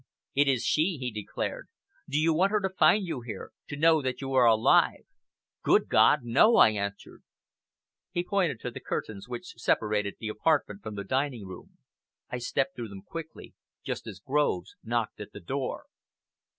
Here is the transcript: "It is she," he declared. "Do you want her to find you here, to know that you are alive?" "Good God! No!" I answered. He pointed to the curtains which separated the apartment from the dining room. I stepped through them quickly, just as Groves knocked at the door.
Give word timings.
"It 0.33 0.47
is 0.47 0.63
she," 0.65 0.97
he 0.97 1.11
declared. 1.11 1.67
"Do 2.09 2.17
you 2.17 2.33
want 2.33 2.49
her 2.53 2.59
to 2.61 2.71
find 2.71 3.05
you 3.05 3.21
here, 3.21 3.51
to 3.67 3.75
know 3.75 4.01
that 4.01 4.19
you 4.19 4.33
are 4.33 4.47
alive?" 4.47 5.05
"Good 5.61 5.89
God! 5.89 6.23
No!" 6.23 6.55
I 6.55 6.71
answered. 6.71 7.21
He 8.09 8.23
pointed 8.23 8.59
to 8.61 8.71
the 8.71 8.79
curtains 8.79 9.29
which 9.29 9.53
separated 9.59 10.15
the 10.19 10.29
apartment 10.29 10.81
from 10.81 10.95
the 10.95 11.03
dining 11.03 11.45
room. 11.45 11.77
I 12.31 12.39
stepped 12.39 12.75
through 12.75 12.87
them 12.89 13.03
quickly, 13.03 13.53
just 13.85 14.07
as 14.07 14.19
Groves 14.19 14.75
knocked 14.83 15.21
at 15.21 15.33
the 15.33 15.39
door. 15.39 15.85